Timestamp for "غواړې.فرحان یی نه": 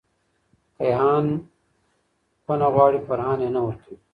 2.73-3.61